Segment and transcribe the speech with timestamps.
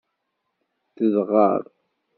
[0.95, 1.61] Tedɣer.